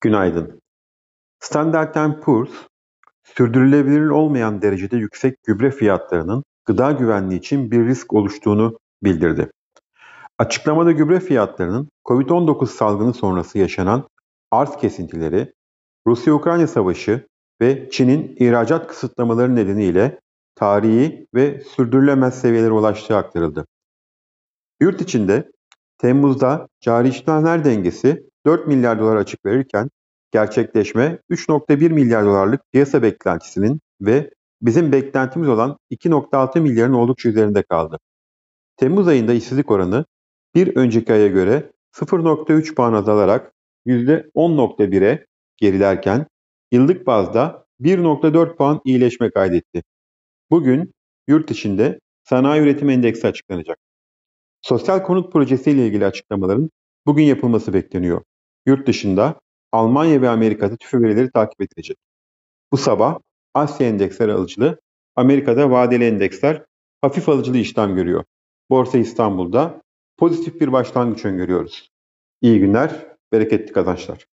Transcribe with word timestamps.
Günaydın. 0.00 0.60
Standard 1.40 2.20
Poor's, 2.20 2.50
sürdürülebilir 3.24 4.06
olmayan 4.06 4.62
derecede 4.62 4.96
yüksek 4.96 5.42
gübre 5.42 5.70
fiyatlarının 5.70 6.44
gıda 6.64 6.92
güvenliği 6.92 7.38
için 7.38 7.70
bir 7.70 7.86
risk 7.86 8.12
oluştuğunu 8.12 8.78
bildirdi. 9.04 9.50
Açıklamada 10.38 10.92
gübre 10.92 11.20
fiyatlarının 11.20 11.88
COVID-19 12.04 12.66
salgını 12.66 13.14
sonrası 13.14 13.58
yaşanan 13.58 14.08
arz 14.50 14.76
kesintileri, 14.76 15.52
Rusya-Ukrayna 16.06 16.66
savaşı 16.66 17.26
ve 17.60 17.90
Çin'in 17.90 18.36
ihracat 18.38 18.86
kısıtlamaları 18.86 19.56
nedeniyle 19.56 20.20
tarihi 20.54 21.26
ve 21.34 21.60
sürdürülemez 21.60 22.40
seviyelere 22.40 22.72
ulaştığı 22.72 23.16
aktarıldı. 23.16 23.66
Yurt 24.80 25.00
içinde 25.00 25.50
Temmuz'da 26.00 26.68
cari 26.80 27.08
işlemler 27.08 27.64
dengesi 27.64 28.26
4 28.46 28.66
milyar 28.66 28.98
dolar 29.00 29.16
açık 29.16 29.46
verirken 29.46 29.90
gerçekleşme 30.32 31.18
3.1 31.30 31.92
milyar 31.92 32.24
dolarlık 32.24 32.60
piyasa 32.72 33.02
beklentisinin 33.02 33.80
ve 34.00 34.30
bizim 34.62 34.92
beklentimiz 34.92 35.48
olan 35.48 35.76
2.6 35.90 36.60
milyarın 36.60 36.92
oldukça 36.92 37.28
üzerinde 37.28 37.62
kaldı. 37.62 37.98
Temmuz 38.76 39.08
ayında 39.08 39.32
işsizlik 39.32 39.70
oranı 39.70 40.04
bir 40.54 40.76
önceki 40.76 41.12
aya 41.12 41.26
göre 41.26 41.72
0.3 41.92 42.74
puan 42.74 42.92
azalarak 42.92 43.52
%10.1'e 43.86 45.26
gerilerken 45.56 46.26
yıllık 46.72 47.06
bazda 47.06 47.66
1.4 47.80 48.56
puan 48.56 48.80
iyileşme 48.84 49.30
kaydetti. 49.30 49.82
Bugün 50.50 50.92
yurt 51.28 51.50
içinde 51.50 52.00
sanayi 52.24 52.62
üretim 52.62 52.90
endeksi 52.90 53.26
açıklanacak. 53.26 53.89
Sosyal 54.62 55.02
konut 55.02 55.32
projesi 55.32 55.70
ile 55.70 55.86
ilgili 55.86 56.06
açıklamaların 56.06 56.70
bugün 57.06 57.22
yapılması 57.22 57.74
bekleniyor. 57.74 58.22
Yurt 58.66 58.86
dışında 58.86 59.40
Almanya 59.72 60.22
ve 60.22 60.28
Amerika'da 60.28 60.76
tüfe 60.76 61.00
verileri 61.00 61.30
takip 61.30 61.60
edilecek. 61.60 61.96
Bu 62.72 62.76
sabah 62.76 63.18
Asya 63.54 63.88
endeksleri 63.88 64.32
alıcılı, 64.32 64.80
Amerika'da 65.16 65.70
vadeli 65.70 66.04
endeksler 66.04 66.64
hafif 67.00 67.28
alıcılı 67.28 67.58
işlem 67.58 67.94
görüyor. 67.94 68.24
Borsa 68.70 68.98
İstanbul'da 68.98 69.82
pozitif 70.16 70.60
bir 70.60 70.72
başlangıç 70.72 71.24
öngörüyoruz. 71.24 71.90
İyi 72.42 72.60
günler, 72.60 73.06
bereketli 73.32 73.72
kazançlar. 73.72 74.26